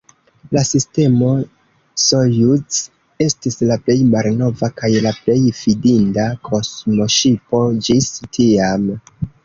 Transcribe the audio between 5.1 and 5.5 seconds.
plej